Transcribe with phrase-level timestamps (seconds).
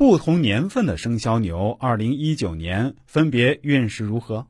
[0.00, 4.46] 不同年份的生肖牛，二零一九年分别运势如何？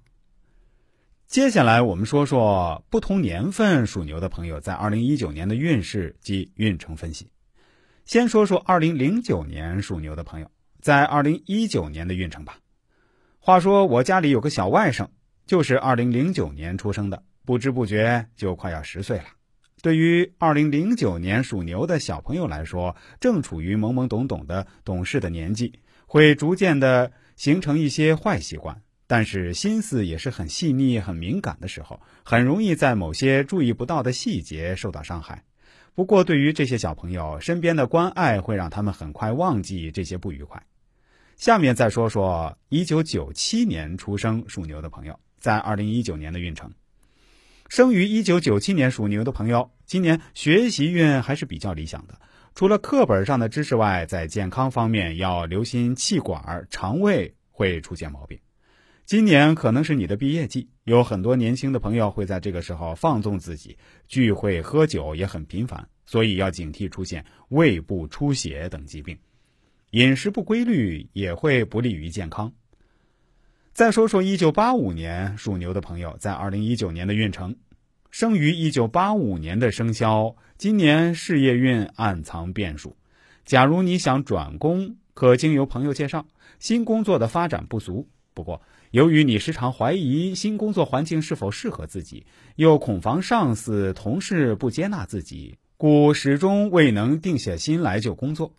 [1.27, 7.33] 接下来我们说说不同年份属牛的朋友在二零一九年的运势及运程分析。
[8.05, 10.49] 先说说二零零九年属牛的朋友
[10.81, 12.59] 在二零一九年的运程吧。
[13.41, 15.09] 话说我家里有个小外甥，
[15.47, 19.25] 就是二零零九年出生的，不知不觉就快要十岁了。
[19.83, 35.45] 对于二零零九年属牛的小朋友来说，正处于懵懵懂懂的懂事的年纪，会逐渐的形成一些坏习惯，但是心思也是很细腻、很敏感的时候，很容易在某些注意不到的细节受到伤害。
[35.95, 40.63] 不过，对于这些小朋友，身边的关爱会让他们很快忘记这些不愉快。
[41.37, 46.71] 下面再说说一九九七年出生属牛的朋友在二零一九年的运程。
[47.71, 52.21] 生于一九九七年属牛的朋友，今年学习运还是比较理想的。
[52.53, 58.37] 除了课本上的知识外，在健康方面要留心气管、肠胃会出现毛病。
[59.07, 69.17] 今年可能是你的毕业季，有很多年轻的朋友会在这个时候放纵自己，聚会喝酒也很频繁，所以要警惕出现胃部出血等疾病。
[69.93, 72.53] 饮食不规律也会不利于健康。
[73.81, 77.57] 再说说一九八五年属牛的朋友在二零一九年的运程，
[78.11, 82.95] 生于一九八五年的生肖，今年事业运暗藏变数。
[83.47, 86.27] 假如你想转工，可经由朋友介绍，
[86.59, 88.07] 新工作的发展不俗。
[88.35, 98.53] 不过，由于你时常怀疑新工作环境是否适合自己，又恐防上司、同事不接纳自己，故始终未能定下心来就工作。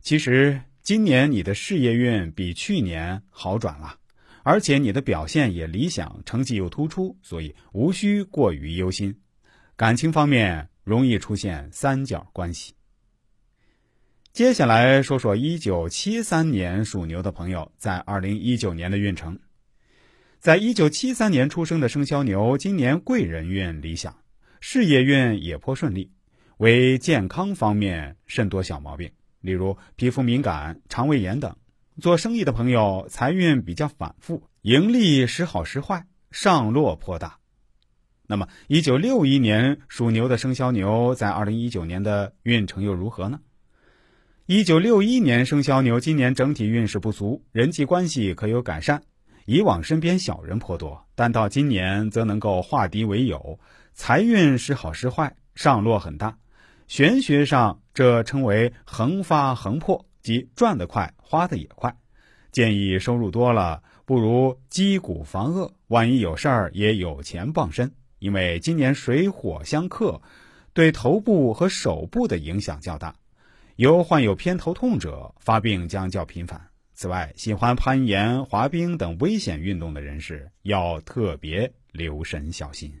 [0.00, 3.94] 其实，今年你的事业运比去年好转了。
[4.42, 9.14] 而且你的表现也理想，成绩又突出，所以无需过于忧心。
[9.76, 12.74] 感情方面容易出现三角关系。
[14.32, 19.38] 接下来说说一九七三年属牛的朋友在二零一九年的运程。
[20.38, 24.16] 在一九七三年出生的生肖牛，今年贵人运理想，
[24.60, 26.12] 事业运也颇顺利，
[26.58, 29.10] 为健康方面甚多小毛病，
[29.40, 31.56] 例如皮肤敏感、肠胃炎等。
[32.00, 37.38] 做生意的朋友财运比较反复，盈利时好时坏，上落颇大。
[38.28, 43.40] 那么，一九六一年属牛的生肖牛在二零一九年的运程又如何呢？
[44.46, 49.02] 一九六一年生肖牛今年整体运势不俗，人际关系可有改善。
[49.46, 53.58] 以往身边小人颇多，但到今年则能够化敌为友，
[53.94, 56.36] 财运时好时坏，上落很大。
[56.86, 60.04] 玄学上这称为横发横破。
[60.22, 61.94] 即赚得快，花的也快。
[62.50, 67.92] 建议收入多了，不如击鼓防恶，万一有事儿也有钱傍身。
[68.18, 70.20] 因为今年水火相克，
[70.72, 73.14] 对头部和手部的影响较大。
[73.76, 76.60] 有患有偏头痛者，发病将较频繁。
[76.94, 82.92] 此外，喜欢攀岩、滑冰等危险运动的人士要特别留神小心。